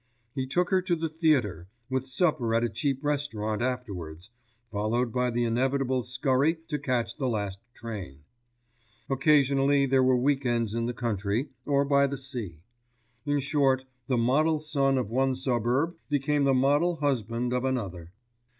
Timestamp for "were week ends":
10.01-10.73